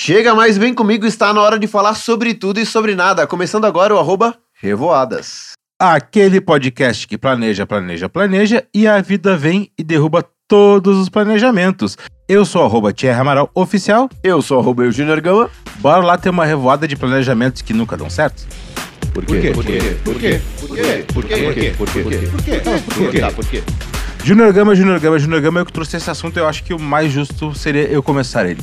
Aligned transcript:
Chega 0.00 0.32
mais, 0.32 0.56
vem 0.56 0.72
comigo, 0.72 1.04
está 1.04 1.34
na 1.34 1.40
hora 1.40 1.58
de 1.58 1.66
falar 1.66 1.92
sobre 1.94 2.32
tudo 2.32 2.60
e 2.60 2.64
sobre 2.64 2.94
nada. 2.94 3.26
Começando 3.26 3.64
agora 3.64 3.92
o 3.92 3.98
arroba 3.98 4.32
Revoadas. 4.54 5.54
Aquele 5.76 6.40
podcast 6.40 7.04
que 7.04 7.18
planeja, 7.18 7.66
planeja, 7.66 8.08
planeja 8.08 8.64
e 8.72 8.86
a 8.86 9.00
vida 9.00 9.36
vem 9.36 9.72
e 9.76 9.82
derruba 9.82 10.24
todos 10.46 10.96
os 10.98 11.08
planejamentos. 11.08 11.98
Eu 12.28 12.44
sou 12.44 12.64
arroba 12.64 12.92
Thierry 12.92 13.18
Amaral 13.18 13.50
Oficial. 13.52 14.08
Eu 14.22 14.40
sou 14.40 14.60
arroba 14.60 14.84
eu 14.84 14.92
Junior 14.92 15.20
Gama. 15.20 15.50
Bora 15.80 16.06
lá 16.06 16.16
ter 16.16 16.30
uma 16.30 16.46
revoada 16.46 16.86
de 16.86 16.94
planejamentos 16.94 17.60
que 17.60 17.74
nunca 17.74 17.96
dão 17.96 18.08
certo? 18.08 18.46
Por 19.12 19.26
quê? 19.26 19.50
Por 19.52 19.64
quê? 19.64 19.78
Por 20.04 20.14
quê? 20.14 20.40
Por 20.60 20.68
quê? 20.76 21.04
Por 21.12 21.24
quê? 21.24 21.34
Por 21.42 21.54
quê? 21.54 21.74
Por 21.76 21.90
quê? 21.90 22.02
Por 22.06 22.12
quê? 22.12 22.30
Por 22.30 22.42
quê? 22.44 22.60
Por 22.94 23.10
quê? 23.10 23.18
Tá, 23.18 23.32
por 23.32 23.44
quê? 23.44 23.64
Junior 24.22 24.52
Gama, 24.52 24.76
Junior 24.76 25.00
Gama, 25.00 25.18
Junior 25.18 25.40
Gama, 25.40 25.60
eu 25.60 25.66
que 25.66 25.72
trouxe 25.72 25.96
esse 25.96 26.08
assunto, 26.08 26.36
eu 26.36 26.46
acho 26.46 26.62
que 26.62 26.72
o 26.72 26.78
mais 26.78 27.10
justo 27.10 27.52
seria 27.52 27.82
eu 27.82 28.00
começar 28.00 28.48
ele. 28.48 28.62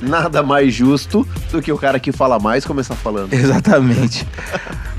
Nada 0.00 0.42
mais 0.42 0.72
justo 0.72 1.26
do 1.50 1.60
que 1.60 1.72
o 1.72 1.78
cara 1.78 1.98
que 1.98 2.12
fala 2.12 2.38
mais 2.38 2.64
começar 2.64 2.94
falando. 2.94 3.32
Exatamente. 3.34 4.26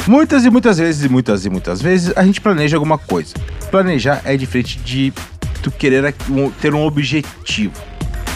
muitas 0.07 0.45
e 0.45 0.49
muitas 0.49 0.77
vezes, 0.77 1.05
e 1.05 1.09
muitas 1.09 1.45
e 1.45 1.49
muitas 1.49 1.81
vezes, 1.81 2.13
a 2.15 2.23
gente 2.23 2.41
planeja 2.41 2.77
alguma 2.77 2.97
coisa. 2.97 3.33
Planejar 3.71 4.21
é 4.25 4.35
diferente 4.35 4.79
de 4.79 5.13
tu 5.61 5.71
querer 5.71 6.13
ter 6.61 6.73
um 6.73 6.83
objetivo. 6.83 7.73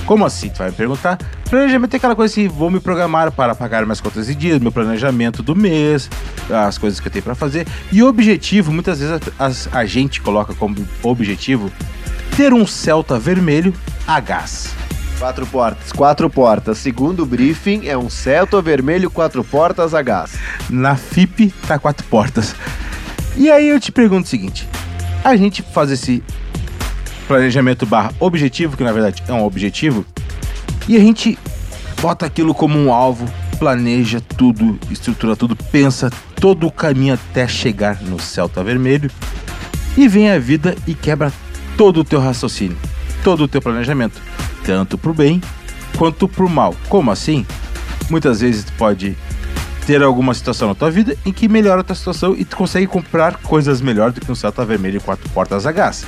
Como 0.06 0.26
assim? 0.26 0.50
Tu 0.50 0.58
vai 0.58 0.70
me 0.70 0.76
perguntar. 0.76 1.18
Planejamento 1.50 1.94
é 1.94 1.98
aquela 1.98 2.16
coisa 2.16 2.34
assim, 2.34 2.48
vou 2.48 2.70
me 2.70 2.80
programar 2.80 3.32
para 3.32 3.56
pagar 3.56 3.84
minhas 3.84 4.02
contas 4.02 4.30
e 4.30 4.36
dias, 4.36 4.60
meu 4.60 4.72
planejamento 4.72 5.42
do 5.42 5.56
mês, 5.56 6.10
as 6.50 6.78
coisas 6.78 7.00
que 7.00 7.08
eu 7.08 7.12
tenho 7.12 7.24
para 7.24 7.36
fazer. 7.36 7.68
E 7.92 8.04
objetivo, 8.04 8.72
muitas 8.72 9.00
vezes 9.00 9.22
a, 9.40 9.80
a 9.80 9.86
gente 9.86 10.20
coloca 10.20 10.54
como 10.54 10.76
objetivo 11.02 11.72
ter 12.36 12.54
um 12.54 12.66
Celta 12.66 13.18
vermelho 13.18 13.74
a 14.08 14.20
gás. 14.20 14.74
Quatro 15.24 15.48
portas, 15.48 15.92
quatro 15.94 16.30
portas. 16.30 16.78
Segundo 16.80 17.26
briefing, 17.26 17.88
é 17.88 17.98
um 17.98 18.10
Celta 18.10 18.62
vermelho, 18.62 19.10
quatro 19.10 19.42
portas 19.42 19.94
a 19.94 20.02
gás. 20.02 20.34
Na 20.70 20.98
FIP 20.98 21.50
tá 21.66 21.80
quatro 21.80 22.06
portas. 22.08 22.54
E 23.38 23.50
aí 23.50 23.70
eu 23.70 23.80
te 23.80 23.90
pergunto 23.90 24.26
o 24.26 24.30
seguinte: 24.30 24.68
a 25.24 25.34
gente 25.38 25.62
faz 25.62 25.90
esse 25.92 26.22
planejamento 27.26 27.86
barra 27.86 28.12
objetivo, 28.20 28.76
que 28.76 28.84
na 28.84 28.92
verdade 28.92 29.24
é 29.26 29.32
um 29.32 29.46
objetivo, 29.46 30.06
e 30.90 30.98
a 30.98 31.00
gente 31.00 31.40
bota 32.02 32.26
aquilo 32.26 32.54
como 32.54 32.78
um 32.78 32.92
alvo, 32.92 33.26
planeja 33.58 34.20
tudo, 34.20 34.78
estrutura 34.92 35.38
tudo, 35.38 35.56
pensa 35.56 36.12
todo 36.36 36.68
o 36.68 36.72
caminho 36.72 37.14
até 37.14 37.48
chegar 37.48 38.02
no 38.02 38.20
Celta 38.20 38.62
vermelho, 38.62 39.10
e 39.96 40.06
vem 40.06 40.30
a 40.30 40.38
vida 40.38 40.76
e 40.86 40.94
quebra 40.94 41.32
todo 41.78 42.02
o 42.02 42.04
teu 42.04 42.20
raciocínio, 42.20 42.78
todo 43.24 43.46
o 43.46 43.48
teu 43.48 43.62
planejamento 43.62 44.22
tanto 44.66 44.98
pro 44.98 45.14
bem 45.14 45.42
quanto 45.98 46.28
pro 46.28 46.50
mal. 46.50 46.76
Como 46.90 47.12
assim? 47.12 47.46
Muitas 48.10 48.42
vezes 48.42 48.64
tu 48.64 48.74
pode 48.74 49.18
ter 49.86 50.02
alguma 50.02 50.34
situação 50.34 50.70
na 50.70 50.76
tua 50.76 50.90
vida 50.90 51.16
em 51.26 51.32
que 51.32 51.48
melhora 51.48 51.82
a 51.82 51.84
tua 51.84 51.96
situação 51.96 52.36
e 52.38 52.46
tu 52.46 52.56
consegue 52.56 52.88
comprar 52.88 53.38
coisas 53.38 53.82
melhores 53.82 54.16
do 54.16 54.22
que 54.22 54.32
um 54.32 54.36
Celta 54.36 54.66
vermelho 54.66 54.98
e 54.98 55.00
quatro 55.00 55.30
portas 55.30 55.66
a 55.66 55.72
gás. 55.72 56.06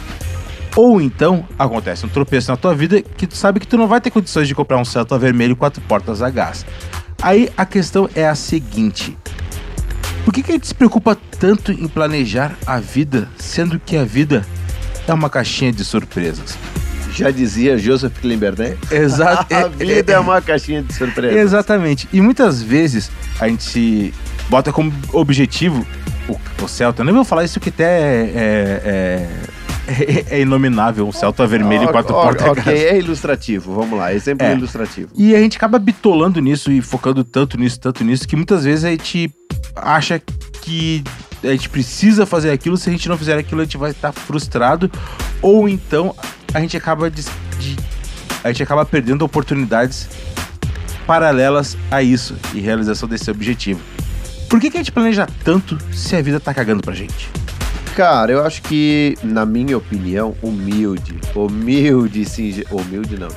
Ou 0.75 1.01
então 1.01 1.47
acontece 1.57 2.05
um 2.05 2.09
tropeço 2.09 2.51
na 2.51 2.57
tua 2.57 2.75
vida 2.75 3.01
que 3.01 3.27
tu 3.27 3.35
sabe 3.35 3.59
que 3.59 3.67
tu 3.67 3.77
não 3.77 3.87
vai 3.87 4.01
ter 4.01 4.11
condições 4.11 4.47
de 4.47 4.55
comprar 4.55 4.77
um 4.77 4.85
Celta 4.85 5.17
vermelho 5.17 5.53
e 5.53 5.55
quatro 5.55 5.81
portas 5.81 6.21
a 6.21 6.29
gás. 6.29 6.65
Aí 7.21 7.49
a 7.55 7.65
questão 7.65 8.09
é 8.13 8.27
a 8.27 8.35
seguinte: 8.35 9.17
por 10.23 10.33
que, 10.33 10.43
que 10.43 10.51
a 10.51 10.55
gente 10.55 10.67
se 10.67 10.75
preocupa 10.75 11.17
tanto 11.39 11.71
em 11.71 11.87
planejar 11.87 12.57
a 12.65 12.79
vida, 12.79 13.29
sendo 13.37 13.79
que 13.79 13.95
a 13.95 14.03
vida 14.03 14.45
é 15.07 15.13
uma 15.13 15.29
caixinha 15.29 15.71
de 15.71 15.85
surpresas? 15.85 16.57
Já 17.19 17.31
dizia 17.31 17.77
Joseph 17.77 18.19
Klimbernet. 18.19 18.77
Exato. 18.91 19.53
a 19.55 19.67
vida 19.67 20.13
é 20.13 20.19
uma 20.19 20.41
caixinha 20.41 20.83
de 20.83 20.93
surpresa. 20.93 21.37
Exatamente. 21.37 22.07
E 22.11 22.21
muitas 22.21 22.61
vezes 22.61 23.11
a 23.39 23.47
gente 23.47 24.13
bota 24.49 24.71
como 24.71 24.93
objetivo 25.13 25.85
o, 26.27 26.37
o 26.63 26.67
Celta. 26.67 27.01
Eu 27.01 27.05
nem 27.05 27.13
vou 27.13 27.23
falar 27.23 27.43
isso 27.43 27.59
que 27.59 27.69
até 27.69 27.83
é, 27.85 28.31
é, 28.85 29.29
é, 29.87 30.25
é 30.37 30.41
inominável, 30.41 31.07
um 31.07 31.11
Celta 31.11 31.45
vermelho 31.45 31.85
e 31.85 31.87
quatro 31.87 32.13
portas. 32.13 32.47
Ok, 32.47 32.73
é 32.73 32.97
ilustrativo, 32.97 33.73
vamos 33.73 33.97
lá, 33.97 34.13
exemplo 34.13 34.45
é. 34.45 34.53
ilustrativo. 34.53 35.09
E 35.15 35.35
a 35.35 35.39
gente 35.39 35.57
acaba 35.57 35.79
bitolando 35.79 36.39
nisso 36.39 36.71
e 36.71 36.81
focando 36.81 37.23
tanto 37.23 37.57
nisso, 37.57 37.79
tanto 37.79 38.03
nisso, 38.03 38.27
que 38.27 38.35
muitas 38.35 38.63
vezes 38.63 38.85
a 38.85 38.89
gente 38.89 39.31
acha 39.75 40.21
que 40.61 41.03
a 41.43 41.51
gente 41.51 41.69
precisa 41.69 42.25
fazer 42.25 42.51
aquilo, 42.51 42.75
se 42.75 42.89
a 42.89 42.91
gente 42.91 43.07
não 43.07 43.17
fizer 43.17 43.37
aquilo, 43.37 43.61
a 43.61 43.63
gente 43.63 43.77
vai 43.77 43.91
estar 43.91 44.11
frustrado, 44.11 44.89
ou 45.41 45.69
então 45.69 46.15
a 46.55 46.61
gente 46.61 46.77
acaba 46.77 47.11
de, 47.11 47.21
de, 47.59 47.75
a 48.41 48.47
gente 48.47 48.63
acaba 48.63 48.85
perdendo 48.85 49.25
oportunidades 49.25 50.07
paralelas 51.05 51.77
a 51.91 52.01
isso 52.01 52.33
e 52.53 52.61
realização 52.61 53.09
desse 53.09 53.29
objetivo. 53.29 53.81
Por 54.49 54.61
que, 54.61 54.71
que 54.71 54.77
a 54.77 54.79
gente 54.79 54.91
planeja 54.91 55.27
tanto 55.43 55.77
se 55.91 56.15
a 56.15 56.21
vida 56.21 56.39
tá 56.39 56.53
cagando 56.53 56.81
pra 56.81 56.93
gente? 56.93 57.29
Cara, 57.93 58.31
eu 58.31 58.45
acho 58.45 58.61
que, 58.61 59.17
na 59.21 59.45
minha 59.45 59.77
opinião, 59.77 60.33
humilde, 60.41 61.19
humilde, 61.35 62.23
sim, 62.23 62.63
humilde 62.71 63.17
não. 63.19 63.29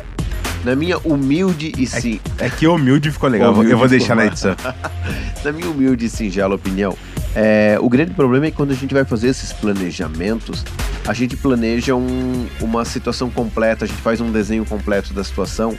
Na 0.65 0.77
minha 0.77 0.99
humilde 0.99 1.73
e 1.77 1.87
sim. 1.89 2.21
É, 2.39 2.47
é 2.47 2.51
que 2.51 2.69
humilde 2.69 3.11
ficou 3.11 3.29
legal, 3.29 3.53
humilde 3.53 3.73
eu 3.73 3.79
vou 3.79 3.89
deixar 3.89 4.15
na 4.15 4.27
edição. 4.27 4.55
na 5.45 5.51
minha 5.51 5.69
humilde 5.69 6.07
e 6.07 6.09
singela 6.09 6.55
opinião, 6.55 6.97
é, 7.35 7.79
o 7.81 7.89
grande 7.89 8.13
problema 8.15 8.47
é 8.47 8.51
que 8.53 8.57
quando 8.57 8.71
a 8.71 8.77
gente 8.77 8.95
vai 8.95 9.05
fazer 9.05 9.29
esses 9.29 9.53
planejamentos, 9.53 10.65
a 11.09 11.15
gente 11.15 11.39
planeja 11.39 11.95
um, 11.95 12.47
uma 12.61 12.85
situação 12.85 13.31
completa, 13.31 13.87
a 13.87 13.89
gente 13.89 14.03
faz 14.03 14.21
um 14.21 14.31
desenho 14.31 14.67
completo 14.67 15.15
da 15.15 15.25
situação. 15.25 15.75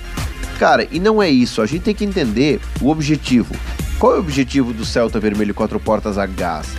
Cara, 0.58 0.88
e 0.90 1.00
não 1.00 1.22
é 1.22 1.30
isso, 1.30 1.62
a 1.62 1.68
gente 1.68 1.84
tem 1.84 1.94
que 1.94 2.04
entender 2.04 2.60
o 2.82 2.90
objetivo. 2.90 3.56
Qual 4.00 4.16
é 4.16 4.16
o 4.16 4.22
objetivo 4.22 4.74
do 4.74 4.84
Celta 4.84 5.20
Vermelho 5.20 5.54
quatro 5.54 5.80
portas 5.80 6.18
a 6.18 6.26
gás? 6.26 6.70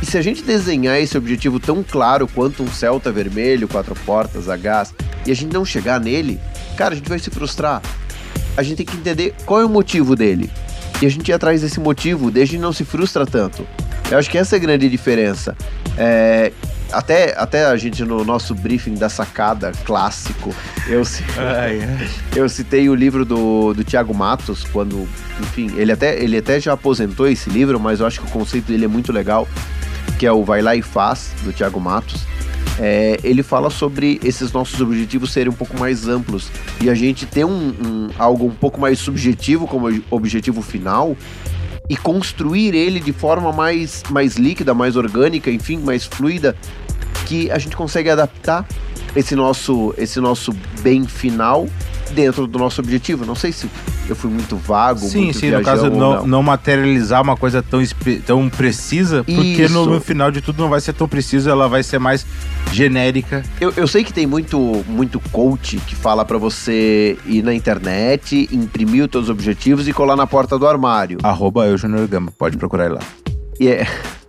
E, 0.00 0.06
se 0.06 0.16
a 0.16 0.22
gente 0.22 0.42
desenhar 0.42 0.98
esse 0.98 1.18
objetivo 1.18 1.60
tão 1.60 1.82
claro 1.82 2.26
quanto 2.26 2.62
um 2.62 2.68
Celta 2.68 3.12
Vermelho 3.12 3.68
quatro 3.68 3.94
portas 4.06 4.48
a 4.48 4.56
gás 4.56 4.94
e 5.26 5.30
a 5.30 5.36
gente 5.36 5.52
não 5.52 5.66
chegar 5.66 6.00
nele, 6.00 6.40
cara, 6.78 6.94
a 6.94 6.96
gente 6.96 7.10
vai 7.10 7.18
se 7.18 7.28
frustrar. 7.28 7.82
A 8.56 8.62
gente 8.62 8.78
tem 8.78 8.86
que 8.86 8.96
entender 8.96 9.34
qual 9.44 9.60
é 9.60 9.66
o 9.66 9.68
motivo 9.68 10.16
dele. 10.16 10.50
E 11.02 11.04
a 11.04 11.10
gente 11.10 11.28
ir 11.28 11.34
atrás 11.34 11.60
desse 11.60 11.78
motivo, 11.78 12.30
desde 12.30 12.56
não 12.56 12.72
se 12.72 12.86
frustra 12.86 13.26
tanto. 13.26 13.66
Eu 14.10 14.16
acho 14.16 14.30
que 14.30 14.38
essa 14.38 14.56
é 14.56 14.58
a 14.58 14.60
grande 14.60 14.88
diferença. 14.88 15.54
É, 15.98 16.52
até, 16.94 17.34
até 17.36 17.64
a 17.66 17.76
gente 17.76 18.04
no 18.04 18.24
nosso 18.24 18.54
briefing 18.54 18.94
da 18.94 19.08
sacada 19.08 19.72
clássico, 19.84 20.54
eu, 20.86 21.02
eu 22.34 22.48
citei 22.48 22.88
o 22.88 22.94
livro 22.94 23.24
do, 23.24 23.74
do 23.74 23.84
Tiago 23.84 24.14
Matos, 24.14 24.64
quando, 24.64 25.08
enfim, 25.40 25.72
ele 25.76 25.92
até, 25.92 26.22
ele 26.22 26.38
até 26.38 26.58
já 26.60 26.72
aposentou 26.72 27.26
esse 27.26 27.50
livro, 27.50 27.78
mas 27.78 28.00
eu 28.00 28.06
acho 28.06 28.20
que 28.20 28.26
o 28.26 28.30
conceito 28.30 28.66
dele 28.66 28.84
é 28.84 28.88
muito 28.88 29.12
legal, 29.12 29.48
que 30.18 30.26
é 30.26 30.32
o 30.32 30.44
Vai 30.44 30.62
Lá 30.62 30.74
e 30.74 30.82
Faz, 30.82 31.32
do 31.42 31.52
Tiago 31.52 31.80
Matos. 31.80 32.22
É, 32.78 33.18
ele 33.22 33.42
fala 33.42 33.70
sobre 33.70 34.18
esses 34.22 34.52
nossos 34.52 34.80
objetivos 34.80 35.32
serem 35.32 35.52
um 35.52 35.54
pouco 35.54 35.78
mais 35.78 36.08
amplos 36.08 36.50
e 36.80 36.90
a 36.90 36.94
gente 36.94 37.24
ter 37.24 37.44
um, 37.44 37.68
um, 37.68 38.10
algo 38.18 38.46
um 38.46 38.54
pouco 38.54 38.80
mais 38.80 38.98
subjetivo 38.98 39.68
como 39.68 40.02
objetivo 40.10 40.60
final 40.60 41.16
e 41.88 41.96
construir 41.96 42.74
ele 42.74 42.98
de 42.98 43.12
forma 43.12 43.52
mais, 43.52 44.02
mais 44.10 44.36
líquida, 44.36 44.74
mais 44.74 44.96
orgânica, 44.96 45.50
enfim, 45.50 45.78
mais 45.78 46.04
fluida, 46.04 46.56
que 47.26 47.50
a 47.50 47.58
gente 47.58 47.76
consegue 47.76 48.10
adaptar 48.10 48.66
esse 49.16 49.36
nosso, 49.36 49.94
esse 49.96 50.20
nosso 50.20 50.52
bem 50.80 51.06
final 51.06 51.68
dentro 52.10 52.46
do 52.46 52.58
nosso 52.58 52.80
objetivo. 52.80 53.24
Não 53.24 53.34
sei 53.34 53.52
se 53.52 53.68
eu 54.08 54.14
fui 54.14 54.30
muito 54.30 54.56
vago, 54.56 55.00
sim, 55.00 55.24
muito 55.24 55.38
sim, 55.38 55.50
no 55.50 55.62
caso 55.62 55.88
não, 55.90 55.98
não, 55.98 56.26
não. 56.26 56.42
materializar 56.42 57.22
uma 57.22 57.36
coisa 57.36 57.62
tão, 57.62 57.80
tão 58.26 58.48
precisa, 58.50 59.24
porque 59.24 59.68
no, 59.68 59.86
no, 59.86 60.00
final 60.00 60.30
de 60.30 60.40
tudo 60.40 60.62
não 60.62 60.68
vai 60.68 60.80
ser 60.80 60.92
tão 60.92 61.08
preciso, 61.08 61.48
ela 61.48 61.68
vai 61.68 61.82
ser 61.82 61.98
mais 61.98 62.26
genérica. 62.72 63.42
Eu, 63.60 63.72
eu 63.76 63.86
sei 63.86 64.04
que 64.04 64.12
tem 64.12 64.26
muito, 64.26 64.84
muito 64.88 65.20
coach 65.32 65.78
que 65.78 65.94
fala 65.94 66.24
para 66.24 66.38
você 66.38 67.16
ir 67.26 67.42
na 67.42 67.54
internet, 67.54 68.48
imprimir 68.52 69.04
os 69.04 69.10
teus 69.10 69.28
objetivos 69.28 69.88
e 69.88 69.92
colar 69.92 70.16
na 70.16 70.26
porta 70.26 70.58
do 70.58 70.66
armário. 70.66 71.18
Arroba 71.22 71.66
eu, 71.66 71.78
Junior 71.78 72.06
Gama, 72.06 72.32
pode 72.36 72.56
procurar 72.56 72.90
lá. 72.90 73.00
E 73.58 73.64
yeah. 73.64 73.90
é... 73.90 74.23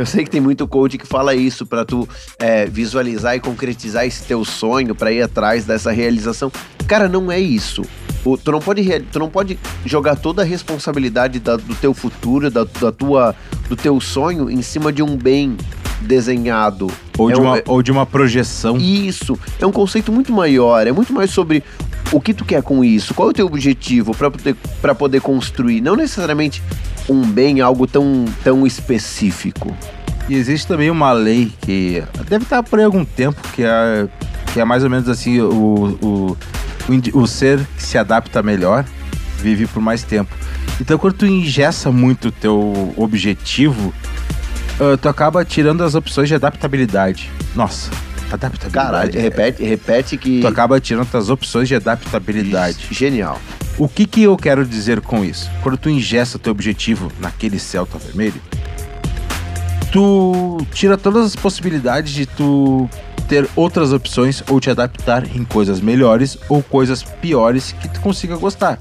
Eu 0.00 0.06
sei 0.06 0.24
que 0.24 0.30
tem 0.30 0.40
muito 0.40 0.66
coach 0.66 0.96
que 0.96 1.06
fala 1.06 1.34
isso 1.34 1.66
para 1.66 1.84
tu 1.84 2.08
é, 2.38 2.64
visualizar 2.64 3.36
e 3.36 3.40
concretizar 3.40 4.06
esse 4.06 4.22
teu 4.22 4.46
sonho, 4.46 4.94
para 4.94 5.12
ir 5.12 5.20
atrás 5.20 5.66
dessa 5.66 5.92
realização. 5.92 6.50
Cara, 6.86 7.06
não 7.06 7.30
é 7.30 7.38
isso. 7.38 7.82
O, 8.24 8.38
tu, 8.38 8.50
não 8.50 8.60
pode, 8.60 9.00
tu 9.12 9.18
não 9.18 9.28
pode 9.28 9.58
jogar 9.84 10.16
toda 10.16 10.40
a 10.40 10.44
responsabilidade 10.44 11.38
da, 11.38 11.56
do 11.56 11.74
teu 11.74 11.92
futuro, 11.92 12.50
da, 12.50 12.64
da, 12.64 12.90
tua, 12.90 13.36
do 13.68 13.76
teu 13.76 14.00
sonho 14.00 14.48
em 14.48 14.62
cima 14.62 14.90
de 14.90 15.02
um 15.02 15.18
bem 15.18 15.54
desenhado. 16.00 16.90
Ou, 17.18 17.30
é 17.30 17.34
de, 17.34 17.40
uma, 17.40 17.58
é, 17.58 17.64
ou 17.66 17.82
de 17.82 17.92
uma 17.92 18.06
projeção. 18.06 18.78
Isso. 18.78 19.38
É 19.60 19.66
um 19.66 19.72
conceito 19.72 20.10
muito 20.10 20.32
maior. 20.32 20.86
É 20.86 20.92
muito 20.92 21.12
mais 21.12 21.30
sobre 21.30 21.62
o 22.12 22.20
que 22.20 22.34
tu 22.34 22.44
quer 22.44 22.62
com 22.62 22.84
isso, 22.84 23.14
qual 23.14 23.28
é 23.28 23.30
o 23.30 23.34
teu 23.34 23.46
objetivo 23.46 24.14
para 24.14 24.30
poder, 24.30 24.56
poder 24.98 25.20
construir. 25.20 25.80
Não 25.80 25.96
necessariamente 25.96 26.62
um 27.08 27.22
bem, 27.22 27.60
algo 27.60 27.86
tão, 27.86 28.24
tão 28.42 28.66
específico. 28.66 29.74
E 30.28 30.34
existe 30.34 30.66
também 30.66 30.90
uma 30.90 31.12
lei 31.12 31.52
que 31.60 32.02
deve 32.28 32.44
estar 32.44 32.62
por 32.62 32.78
aí 32.78 32.84
algum 32.84 33.04
tempo, 33.04 33.40
que 33.52 33.62
é, 33.64 34.08
que 34.52 34.60
é 34.60 34.64
mais 34.64 34.84
ou 34.84 34.90
menos 34.90 35.08
assim, 35.08 35.40
o, 35.40 35.96
o, 36.00 36.36
o, 36.88 37.20
o 37.20 37.26
ser 37.26 37.58
que 37.76 37.82
se 37.82 37.98
adapta 37.98 38.42
melhor. 38.42 38.84
vive 39.40 39.66
por 39.66 39.80
mais 39.80 40.02
tempo. 40.02 40.32
Então, 40.80 40.98
quando 40.98 41.14
tu 41.14 41.26
ingessa 41.26 41.90
muito 41.90 42.28
o 42.28 42.32
teu 42.32 42.94
objetivo, 42.96 43.92
uh, 44.78 44.96
tu 44.96 45.08
acaba 45.08 45.44
tirando 45.44 45.82
as 45.82 45.94
opções 45.94 46.28
de 46.28 46.34
adaptabilidade. 46.34 47.30
Nossa, 47.54 47.90
adaptabilidade. 48.30 48.72
Caralho, 48.72 49.18
é- 49.18 49.20
repete, 49.20 49.62
repete 49.62 50.16
que. 50.16 50.40
Tu 50.40 50.46
acaba 50.46 50.80
tirando 50.80 51.08
as 51.14 51.28
opções 51.28 51.68
de 51.68 51.74
adaptabilidade. 51.74 52.78
Genial. 52.90 53.40
O 53.78 53.88
que 53.88 54.06
que 54.06 54.22
eu 54.22 54.36
quero 54.36 54.64
dizer 54.64 55.00
com 55.00 55.24
isso? 55.24 55.50
Quando 55.62 55.78
tu 55.78 55.88
ingesta 55.88 56.38
teu 56.38 56.52
objetivo 56.52 57.10
naquele 57.20 57.58
Celta 57.58 57.98
vermelho, 57.98 58.40
tu 59.90 60.58
tira 60.72 60.96
todas 60.96 61.26
as 61.26 61.36
possibilidades 61.36 62.12
de 62.12 62.26
tu 62.26 62.88
ter 63.28 63.48
outras 63.54 63.92
opções 63.92 64.42
ou 64.48 64.60
te 64.60 64.70
adaptar 64.70 65.24
em 65.36 65.44
coisas 65.44 65.80
melhores 65.80 66.36
ou 66.48 66.62
coisas 66.62 67.02
piores 67.02 67.72
que 67.80 67.88
tu 67.88 68.00
consiga 68.00 68.36
gostar. 68.36 68.78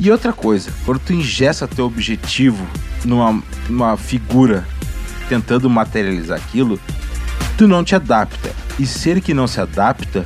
E 0.00 0.10
outra 0.10 0.32
coisa, 0.32 0.70
quando 0.84 0.98
tu 1.00 1.12
ingesta 1.12 1.66
teu 1.68 1.84
objetivo 1.86 2.64
numa, 3.04 3.42
numa 3.68 3.96
figura 3.96 4.66
tentando 5.28 5.68
materializar 5.68 6.38
aquilo, 6.38 6.78
tu 7.56 7.68
não 7.68 7.84
te 7.84 7.94
adapta. 7.94 8.50
E 8.78 8.86
ser 8.86 9.20
que 9.20 9.34
não 9.34 9.46
se 9.46 9.60
adapta 9.60 10.24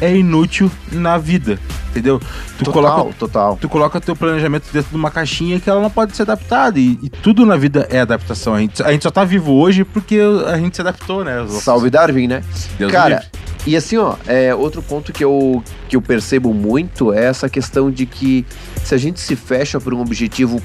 é 0.00 0.14
inútil 0.14 0.70
na 0.90 1.16
vida, 1.16 1.58
entendeu? 1.90 2.20
Tu 2.58 2.64
total, 2.64 2.72
coloca 2.72 3.18
total. 3.18 3.58
tu 3.60 3.68
coloca 3.68 4.00
teu 4.00 4.16
planejamento 4.16 4.66
dentro 4.72 4.90
de 4.90 4.96
uma 4.96 5.10
caixinha 5.10 5.60
que 5.60 5.70
ela 5.70 5.80
não 5.80 5.90
pode 5.90 6.16
ser 6.16 6.22
adaptada. 6.22 6.78
E, 6.78 6.98
e 7.02 7.08
tudo 7.08 7.46
na 7.46 7.56
vida 7.56 7.86
é 7.90 8.00
adaptação. 8.00 8.54
A 8.54 8.60
gente, 8.60 8.82
a 8.82 8.92
gente 8.92 9.02
só 9.02 9.10
tá 9.10 9.24
vivo 9.24 9.52
hoje 9.52 9.84
porque 9.84 10.18
a 10.46 10.56
gente 10.58 10.76
se 10.76 10.80
adaptou, 10.82 11.24
né? 11.24 11.46
Salve 11.48 11.90
Darwin, 11.90 12.26
né? 12.26 12.42
Deus 12.78 12.90
Cara, 12.90 13.24
e 13.66 13.76
assim, 13.76 13.96
ó, 13.96 14.16
é, 14.26 14.54
outro 14.54 14.82
ponto 14.82 15.12
que 15.12 15.24
eu, 15.24 15.62
que 15.88 15.96
eu 15.96 16.02
percebo 16.02 16.52
muito 16.52 17.12
é 17.12 17.24
essa 17.24 17.48
questão 17.48 17.90
de 17.90 18.04
que 18.04 18.44
se 18.84 18.94
a 18.94 18.98
gente 18.98 19.20
se 19.20 19.34
fecha 19.34 19.80
por 19.80 19.94
um 19.94 20.00
objetivo 20.00 20.60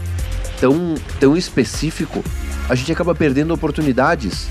tão, 0.60 0.96
tão 1.20 1.38
específico, 1.38 2.24
a 2.68 2.76
gente 2.76 2.92
acaba 2.92 3.16
perdendo 3.16 3.54
oportunidades. 3.54 4.48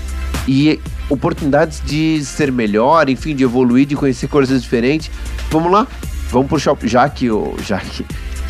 E 0.51 0.79
oportunidades 1.09 1.79
de 1.85 2.25
ser 2.25 2.51
melhor, 2.51 3.07
enfim, 3.07 3.35
de 3.35 3.43
evoluir, 3.43 3.85
de 3.85 3.95
conhecer 3.95 4.27
coisas 4.27 4.63
diferentes. 4.63 5.11
Vamos 5.51 5.71
lá, 5.71 5.85
vamos 6.31 6.47
puxar, 6.49 6.73
o- 6.73 6.77
já 6.87 7.07
que, 7.07 7.29
o- 7.29 7.55
já 7.63 7.77
que, 7.77 8.03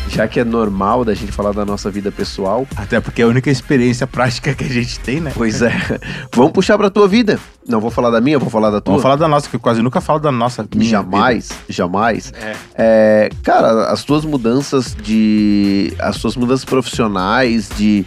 já 0.08 0.26
que 0.26 0.40
é 0.40 0.44
normal 0.44 1.04
da 1.04 1.12
gente 1.12 1.30
falar 1.30 1.52
da 1.52 1.62
nossa 1.66 1.90
vida 1.90 2.10
pessoal, 2.10 2.66
Até 2.74 3.00
porque 3.00 3.20
é 3.20 3.24
a 3.26 3.28
única 3.28 3.50
experiência 3.50 4.06
prática 4.06 4.54
que 4.54 4.64
a 4.64 4.68
gente 4.68 4.98
tem, 5.00 5.20
né? 5.20 5.30
pois 5.34 5.60
é, 5.60 5.70
vamos 6.34 6.52
puxar 6.52 6.78
pra 6.78 6.88
tua 6.88 7.06
vida. 7.06 7.38
Não 7.68 7.80
vou 7.82 7.90
falar 7.90 8.08
da 8.08 8.18
minha, 8.20 8.38
vou 8.38 8.48
falar 8.48 8.70
da 8.70 8.80
tua. 8.80 8.92
Vamos 8.92 9.02
falar 9.02 9.16
da 9.16 9.28
nossa, 9.28 9.46
que 9.50 9.56
eu 9.56 9.60
quase 9.60 9.82
nunca 9.82 10.00
falo 10.00 10.18
da 10.20 10.32
nossa. 10.32 10.66
Jamais, 10.78 11.50
jamais. 11.68 12.26
vida. 12.34 12.38
É. 12.38 12.56
É, 12.78 13.30
cara, 13.42 13.90
as 13.92 14.04
tuas 14.04 14.24
mudanças 14.24 14.96
de. 15.02 15.92
As 15.98 16.16
tuas 16.18 16.34
mudanças 16.34 16.64
profissionais, 16.64 17.68
de. 17.76 18.06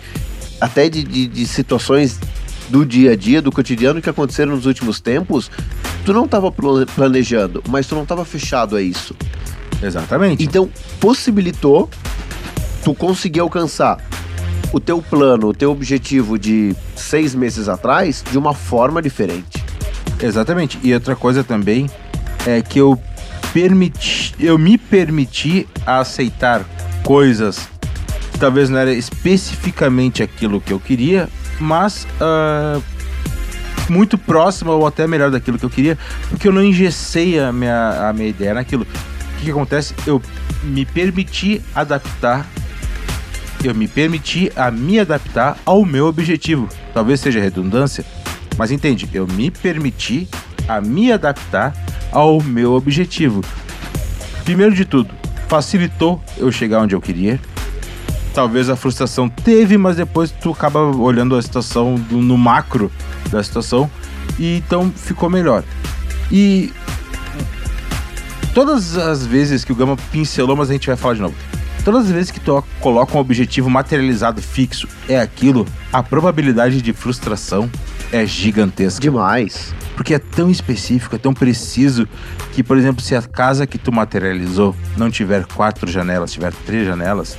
Até 0.60 0.90
de, 0.90 1.04
de, 1.04 1.28
de 1.28 1.46
situações 1.48 2.20
do 2.70 2.86
dia 2.86 3.12
a 3.12 3.16
dia, 3.16 3.42
do 3.42 3.52
cotidiano 3.52 4.02
que 4.02 4.10
aconteceram 4.10 4.56
nos 4.56 4.66
últimos 4.66 5.00
tempos, 5.00 5.50
tu 6.06 6.14
não 6.14 6.26
estava 6.26 6.52
planejando, 6.52 7.64
mas 7.68 7.88
tu 7.88 7.96
não 7.96 8.04
estava 8.04 8.26
fechado 8.26 8.76
a 8.76 8.82
isso. 8.82 9.16
Exatamente. 9.82 10.44
Então, 10.44 10.70
possibilitou 11.00 11.90
tu 12.84 12.94
conseguir 12.94 13.40
alcançar 13.40 13.98
o 14.72 14.80
teu 14.80 15.02
plano, 15.02 15.48
o 15.48 15.54
teu 15.54 15.72
objetivo 15.72 16.40
de 16.40 16.76
seis 16.96 17.36
meses 17.36 17.70
atrás 17.70 18.24
de 18.30 18.38
uma 18.38 18.54
forma 18.54 19.02
diferente. 19.02 19.64
Exatamente. 20.22 20.80
E 20.84 20.94
outra 20.94 21.16
coisa 21.16 21.44
também 21.44 21.90
é 22.46 22.62
que 22.62 22.80
eu 22.80 23.00
permiti, 23.54 24.34
eu 24.40 24.58
me 24.58 24.78
permiti 24.78 25.68
a 25.86 26.00
aceitar 26.00 26.66
coisas 27.04 27.70
que 28.32 28.40
talvez 28.40 28.70
não 28.70 28.80
era 28.80 28.92
especificamente 28.92 30.24
aquilo 30.24 30.60
que 30.60 30.74
eu 30.74 30.80
queria, 30.80 31.30
mas 31.60 32.08
ah, 32.20 32.80
muito 33.90 34.18
próximo 34.18 34.72
ou 34.72 34.88
até 34.88 35.08
melhor 35.08 35.32
daquilo 35.32 35.58
que 35.58 35.66
eu 35.66 35.70
queria, 35.70 35.98
porque 36.30 36.48
eu 36.48 36.52
não 36.52 36.64
engessei 36.64 37.40
a 37.40 37.52
minha, 37.52 38.10
a 38.10 38.14
minha 38.14 38.30
ideia 38.30 38.54
naquilo. 38.54 38.84
O 38.84 39.38
que, 39.38 39.46
que 39.46 39.52
acontece? 39.52 39.94
Eu 40.06 40.22
me 40.64 40.86
permiti 40.86 41.62
adaptar 41.76 42.46
eu 43.64 43.74
me 43.74 43.88
permiti 43.88 44.52
a 44.56 44.70
me 44.70 45.00
adaptar 45.00 45.58
ao 45.66 45.86
meu 45.86 46.08
objetivo. 46.08 46.68
Talvez 46.94 47.22
seja 47.22 47.40
redundância, 47.40 48.04
mas 48.58 48.72
entende, 48.72 49.10
eu 49.14 49.26
me 49.26 49.50
permiti 49.50 50.28
a 50.68 50.82
me 50.82 51.12
adaptar 51.12 51.74
ao 52.12 52.42
meu 52.42 52.74
objetivo. 52.74 53.42
Primeiro 54.44 54.76
de 54.76 54.84
tudo, 54.84 55.14
facilitou 55.48 56.22
eu 56.38 56.52
chegar 56.52 56.82
onde 56.82 56.94
eu 56.94 57.02
queria. 57.02 57.40
Talvez 58.34 58.70
a 58.70 58.76
frustração 58.76 59.30
teve, 59.30 59.78
mas 59.78 59.96
depois 59.98 60.32
tu 60.32 60.52
acaba 60.52 60.80
olhando 60.80 61.36
a 61.36 61.42
situação 61.42 61.96
do- 61.96 62.18
no 62.22 62.38
macro 62.38 62.92
da 63.30 63.44
situação 63.44 63.90
e 64.40 64.58
então 64.58 64.92
ficou 64.96 65.30
melhor. 65.30 65.64
E 66.32 66.72
todas 68.54 68.98
as 68.98 69.26
vezes 69.26 69.64
que 69.64 69.72
o 69.72 69.76
Gama 69.76 69.96
pincelou, 70.12 70.56
mas 70.56 70.70
a 70.70 70.74
gente 70.74 70.88
vai 70.88 70.96
falar 70.96 71.14
de 71.16 71.22
novo. 71.22 71.36
Todas 71.84 72.06
as 72.06 72.12
vezes 72.12 72.32
que 72.32 72.40
tu 72.40 72.64
coloca 72.80 73.16
um 73.18 73.20
objetivo 73.20 73.70
materializado 73.70 74.42
fixo 74.42 74.88
é 75.08 75.20
aquilo, 75.20 75.68
a 75.92 76.02
probabilidade 76.02 76.82
de 76.82 76.94
frustração 76.94 77.70
é 78.12 78.26
gigantesca. 78.26 79.02
Demais. 79.02 79.76
Porque 79.96 80.14
é 80.14 80.20
tão 80.20 80.50
específico, 80.50 81.16
é 81.16 81.20
tão 81.20 81.34
preciso 81.34 82.08
que, 82.54 82.64
por 82.64 82.78
exemplo, 82.78 83.04
se 83.04 83.16
a 83.16 83.22
casa 83.22 83.68
que 83.68 83.78
tu 83.78 83.92
materializou 83.92 84.74
não 84.98 85.12
tiver 85.12 85.46
quatro 85.46 85.92
janelas, 85.92 86.32
tiver 86.32 86.54
três 86.66 86.86
janelas, 86.88 87.38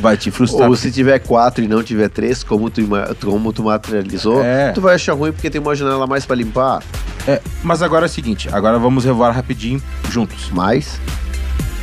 vai 0.00 0.16
te 0.16 0.30
frustrar. 0.30 0.68
Ou 0.68 0.76
se 0.76 0.90
tiver 0.90 1.18
quatro 1.20 1.62
e 1.64 1.68
não 1.68 1.82
tiver 1.82 2.08
três, 2.08 2.42
como 2.42 2.70
tu, 2.70 2.82
como 3.24 3.52
tu 3.52 3.62
materializou, 3.64 4.42
É. 4.42 4.72
tu 4.72 4.80
vai 4.80 4.94
achar 4.94 5.14
ruim 5.14 5.32
porque 5.32 5.50
tem 5.50 5.60
uma 5.60 5.74
janela 5.74 6.06
mais 6.06 6.24
pra 6.26 6.36
limpar. 6.36 6.82
É, 7.26 7.40
mas 7.62 7.82
agora 7.82 8.06
é 8.06 8.08
o 8.08 8.10
seguinte, 8.10 8.48
agora 8.52 8.78
vamos 8.78 9.04
revoar 9.04 9.34
rapidinho 9.34 9.82
juntos. 10.10 10.50
Mas, 10.52 11.00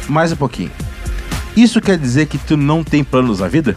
Mais 0.07 0.31
um 0.31 0.35
pouquinho. 0.35 0.71
Isso 1.55 1.79
quer 1.79 1.97
dizer 1.97 2.25
que 2.25 2.37
tu 2.37 2.57
não 2.57 2.83
tem 2.83 3.03
planos 3.03 3.39
na 3.39 3.47
vida? 3.47 3.75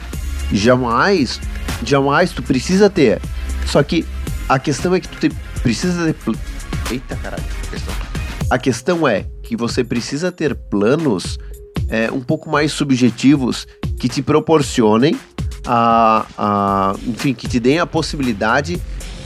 jamais, 0.52 1.40
jamais 1.84 2.30
tu 2.32 2.42
precisa 2.42 2.88
ter. 2.88 3.20
Só 3.66 3.82
que 3.82 4.04
a 4.48 4.58
questão 4.58 4.94
é 4.94 5.00
que 5.00 5.08
tu 5.08 5.18
te- 5.28 5.36
precisa 5.62 6.12
ter. 6.12 6.34
Eita 6.90 7.16
caralho, 7.16 7.42
que 7.62 7.70
questão. 7.70 7.94
A 8.48 8.58
questão 8.58 9.06
é 9.08 9.24
que 9.42 9.56
você 9.56 9.82
precisa 9.82 10.30
ter 10.30 10.54
planos 10.54 11.36
é, 11.88 12.10
um 12.10 12.20
pouco 12.20 12.50
mais 12.50 12.72
subjetivos 12.72 13.66
que 13.98 14.08
te 14.08 14.22
proporcionem 14.22 15.16
a, 15.66 16.26
a. 16.36 16.94
Enfim, 17.06 17.34
que 17.34 17.48
te 17.48 17.58
deem 17.58 17.78
a 17.78 17.86
possibilidade 17.86 18.80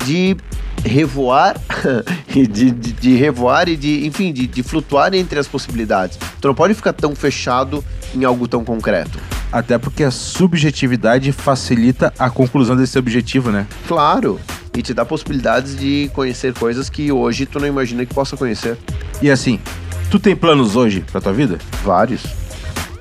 de 0.04 0.37
revoar 0.85 1.61
e 2.35 2.46
de, 2.46 2.70
de, 2.70 2.92
de 2.92 3.14
revoar 3.16 3.68
e 3.68 3.76
de, 3.76 4.06
enfim, 4.06 4.32
de, 4.32 4.46
de 4.46 4.62
flutuar 4.62 5.14
entre 5.14 5.38
as 5.38 5.46
possibilidades. 5.46 6.18
Tu 6.40 6.49
não 6.49 6.54
pode 6.54 6.75
ficar 6.75 6.92
tão 6.92 7.14
fechado 7.14 7.85
em 8.14 8.25
algo 8.25 8.49
tão 8.49 8.64
concreto. 8.64 9.18
Até 9.52 9.78
porque 9.78 10.04
a 10.04 10.11
subjetividade 10.11 11.32
facilita 11.32 12.12
a 12.18 12.30
conclusão 12.30 12.76
desse 12.76 12.99
objetivo, 12.99 13.50
né? 13.50 13.66
Claro. 13.87 14.40
E 14.76 14.82
te 14.82 14.94
dá 14.94 15.04
possibilidades 15.04 15.76
de 15.76 16.11
conhecer 16.14 16.54
coisas 16.54 16.88
que 16.88 17.11
hoje 17.11 17.44
tu 17.44 17.58
não 17.58 17.66
imagina 17.66 18.06
que 18.06 18.14
possa 18.14 18.37
conhecer. 18.37 18.78
E 19.20 19.28
assim, 19.28 19.58
tu 20.11 20.20
tem 20.20 20.37
planos 20.37 20.76
hoje 20.76 21.04
pra 21.11 21.20
tua 21.20 21.32
vida? 21.32 21.58
Vários. 21.82 22.39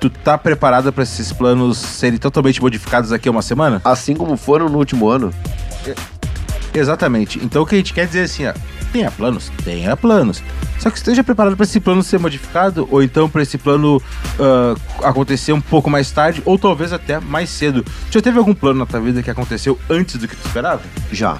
Tu 0.00 0.08
tá 0.08 0.38
preparado 0.38 0.90
pra 0.92 1.02
esses 1.02 1.30
planos 1.30 1.76
serem 1.76 2.18
totalmente 2.18 2.60
modificados 2.60 3.10
daqui 3.10 3.28
a 3.28 3.30
uma 3.30 3.42
semana? 3.42 3.82
Assim 3.84 4.16
como 4.16 4.34
foram 4.34 4.68
no 4.68 4.78
último 4.78 5.08
ano. 5.08 5.30
Exatamente. 6.72 7.38
Então 7.44 7.62
o 7.62 7.66
que 7.66 7.74
a 7.74 7.78
gente 7.78 7.92
quer 7.92 8.06
dizer 8.06 8.20
é 8.20 8.22
assim, 8.22 8.46
ó, 8.46 8.54
tenha 8.92 9.10
planos, 9.10 9.50
tenha 9.62 9.94
planos. 9.96 10.42
Só 10.78 10.90
que 10.90 10.96
esteja 10.96 11.22
preparado 11.22 11.56
para 11.56 11.64
esse 11.64 11.78
plano 11.78 12.02
ser 12.02 12.18
modificado, 12.18 12.88
ou 12.90 13.02
então 13.02 13.28
para 13.28 13.42
esse 13.42 13.58
plano 13.58 14.00
ah, 14.38 14.74
acontecer 15.06 15.52
um 15.52 15.60
pouco 15.60 15.90
mais 15.90 16.10
tarde, 16.10 16.40
ou 16.46 16.58
talvez 16.58 16.92
até 16.92 17.20
mais 17.20 17.50
cedo. 17.50 17.84
Já 18.10 18.22
teve 18.22 18.38
algum 18.38 18.54
plano 18.54 18.78
na 18.78 18.86
tua 18.86 19.00
vida 19.00 19.22
que 19.22 19.30
aconteceu 19.30 19.78
antes 19.90 20.16
do 20.16 20.26
que 20.26 20.34
tu 20.34 20.46
esperava? 20.46 20.80
Já. 21.12 21.38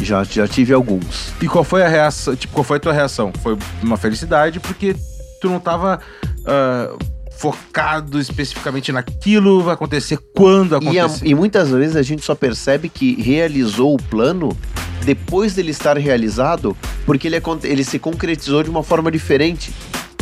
Já, 0.00 0.22
já 0.22 0.46
tive 0.46 0.72
alguns. 0.72 1.32
E 1.42 1.48
qual 1.48 1.64
foi 1.64 1.82
a 1.82 1.88
reação? 1.88 2.36
Tipo, 2.36 2.54
qual 2.54 2.62
foi 2.62 2.76
a 2.76 2.80
tua 2.80 2.92
reação? 2.92 3.32
Foi 3.42 3.58
uma 3.82 3.96
felicidade 3.96 4.60
porque 4.60 4.94
tu 5.40 5.48
não 5.48 5.58
tava 5.58 5.98
ah, 6.46 6.96
focado 7.38 8.18
especificamente 8.20 8.90
naquilo, 8.92 9.62
vai 9.62 9.74
acontecer 9.74 10.18
quando 10.34 10.72
E, 10.82 10.98
a- 10.98 11.04
acontecer. 11.04 11.26
e 11.28 11.34
muitas 11.34 11.70
vezes 11.70 11.94
a 11.96 12.02
gente 12.02 12.24
só 12.24 12.34
percebe 12.34 12.88
que 12.88 13.14
realizou 13.22 13.94
o 13.94 14.02
plano 14.02 14.56
depois 15.04 15.54
dele 15.54 15.70
estar 15.70 15.96
realizado, 15.96 16.76
porque 17.06 17.28
ele, 17.28 17.40
ele 17.62 17.84
se 17.84 17.98
concretizou 17.98 18.62
de 18.62 18.68
uma 18.70 18.82
forma 18.82 19.10
diferente. 19.10 19.72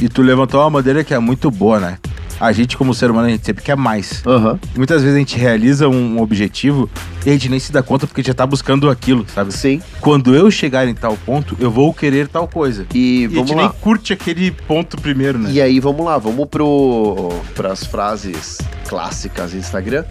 E 0.01 0.09
tu 0.09 0.21
levantou 0.21 0.61
uma 0.61 0.71
bandeira 0.71 1.03
que 1.03 1.15
é 1.15 1.19
muito 1.19 1.51
boa, 1.51 1.81
né? 1.81 1.99
A 2.41 2.53
gente, 2.53 2.77
como 2.77 2.93
ser 2.95 3.11
humano, 3.11 3.29
a 3.29 3.31
gente 3.31 3.45
sempre 3.47 3.63
quer 3.65 3.77
mais. 3.77 4.23
E 4.75 4.79
muitas 4.79 5.03
vezes 5.03 5.17
a 5.17 5.19
gente 5.19 5.39
realiza 5.39 5.89
um 5.89 6.21
objetivo 6.21 6.89
e 7.25 7.31
a 7.31 7.33
gente 7.33 7.49
nem 7.49 7.59
se 7.59 7.73
dá 7.73 7.83
conta 7.83 8.07
porque 8.07 8.21
a 8.21 8.23
gente 8.23 8.29
já 8.29 8.35
tá 8.35 8.47
buscando 8.47 8.89
aquilo, 8.91 9.25
sabe? 9.35 9.53
Sim. 9.53 9.81
Quando 10.01 10.35
eu 10.35 10.51
chegar 10.51 10.87
em 10.87 10.95
tal 10.95 11.17
ponto, 11.25 11.57
eu 11.59 11.71
vou 11.71 11.93
querer 11.95 12.29
tal 12.29 12.47
coisa. 12.47 12.87
E, 12.95 13.23
E 13.23 13.25
a 13.25 13.29
vamos 13.29 13.49
gente 13.49 13.57
lá. 13.57 13.63
nem 13.63 13.73
curte 13.81 14.13
aquele 14.13 14.51
ponto 14.51 15.01
primeiro, 15.01 15.39
né? 15.39 15.51
E 15.51 15.61
aí, 15.61 15.81
vamos 15.81 16.05
lá, 16.05 16.19
vamos 16.19 16.47
pro 16.49 17.31
pras 17.55 17.85
frases 17.85 18.59
clássicas 18.89 19.53
do 19.53 19.59
Instagram. 19.59 20.05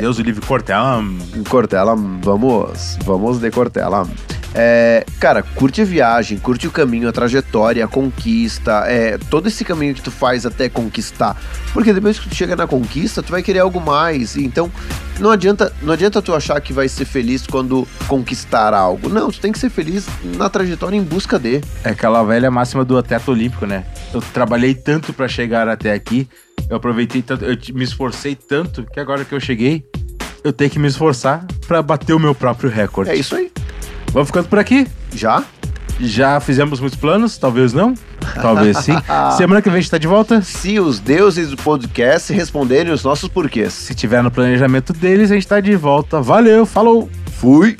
Deus 0.00 0.18
o 0.18 0.22
livre 0.22 0.44
cortela. 0.44 1.02
Cortella, 1.48 1.96
vamos, 2.22 2.98
vamos 3.04 3.38
de 3.38 3.50
Cortella. 3.50 4.06
É, 4.54 5.04
cara, 5.18 5.42
curte 5.42 5.82
a 5.82 5.84
viagem, 5.84 6.38
curte 6.38 6.68
o 6.68 6.70
caminho, 6.70 7.08
a 7.08 7.12
trajetória, 7.12 7.84
a 7.84 7.88
conquista, 7.88 8.84
é, 8.86 9.18
todo 9.18 9.48
esse 9.48 9.64
caminho 9.64 9.94
que 9.94 10.02
tu 10.02 10.12
faz 10.12 10.46
até 10.46 10.68
conquistar. 10.68 11.36
Porque 11.72 11.92
depois 11.92 12.18
que 12.18 12.28
tu 12.28 12.34
chega 12.34 12.54
na 12.54 12.66
conquista, 12.66 13.22
tu 13.22 13.32
vai 13.32 13.42
querer 13.42 13.58
algo 13.58 13.80
mais. 13.80 14.36
Então, 14.36 14.70
não 15.18 15.30
adianta, 15.30 15.72
não 15.82 15.92
adianta 15.92 16.22
tu 16.22 16.32
achar 16.34 16.60
que 16.60 16.72
vai 16.72 16.88
ser 16.88 17.04
feliz 17.04 17.46
quando 17.46 17.86
conquistar 18.06 18.72
algo. 18.72 19.08
Não, 19.08 19.30
tu 19.30 19.40
tem 19.40 19.50
que 19.50 19.58
ser 19.58 19.70
feliz 19.70 20.06
na 20.36 20.48
trajetória 20.48 20.96
em 20.96 21.02
busca 21.02 21.38
de. 21.38 21.60
É 21.82 21.90
aquela 21.90 22.22
velha 22.22 22.50
máxima 22.50 22.84
do 22.84 22.96
atleta 22.96 23.30
olímpico, 23.30 23.66
né? 23.66 23.84
Eu 24.12 24.20
trabalhei 24.20 24.74
tanto 24.74 25.12
pra 25.12 25.26
chegar 25.26 25.68
até 25.68 25.92
aqui, 25.92 26.28
eu 26.70 26.76
aproveitei 26.76 27.22
tanto, 27.22 27.44
eu 27.44 27.56
me 27.74 27.82
esforcei 27.84 28.36
tanto 28.36 28.84
que 28.84 29.00
agora 29.00 29.24
que 29.24 29.34
eu 29.34 29.40
cheguei, 29.40 29.84
eu 30.44 30.52
tenho 30.52 30.70
que 30.70 30.78
me 30.78 30.86
esforçar 30.86 31.44
pra 31.66 31.82
bater 31.82 32.12
o 32.12 32.18
meu 32.18 32.34
próprio 32.34 32.70
recorde. 32.70 33.10
É 33.10 33.16
isso 33.16 33.34
aí. 33.34 33.43
Vamos 34.14 34.28
ficando 34.28 34.48
por 34.48 34.60
aqui. 34.60 34.86
Já? 35.12 35.42
Já 35.98 36.38
fizemos 36.38 36.78
muitos 36.78 36.96
planos, 36.98 37.36
talvez 37.36 37.72
não, 37.72 37.94
talvez 38.40 38.78
sim. 38.78 38.94
Semana 39.36 39.60
que 39.60 39.68
vem 39.68 39.78
a 39.78 39.80
gente 39.80 39.90
tá 39.90 39.98
de 39.98 40.06
volta. 40.06 40.40
Se 40.40 40.78
os 40.78 41.00
deuses 41.00 41.50
do 41.50 41.56
podcast 41.56 42.32
responderem 42.32 42.92
os 42.92 43.02
nossos 43.02 43.28
porquês. 43.28 43.72
Se 43.72 43.92
tiver 43.92 44.22
no 44.22 44.30
planejamento 44.30 44.92
deles, 44.92 45.32
a 45.32 45.34
gente 45.34 45.48
tá 45.48 45.60
de 45.60 45.74
volta. 45.74 46.20
Valeu, 46.20 46.64
falou! 46.64 47.10
Fui! 47.32 47.76